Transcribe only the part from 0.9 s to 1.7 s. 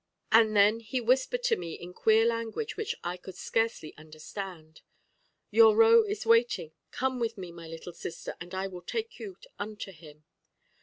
whispered to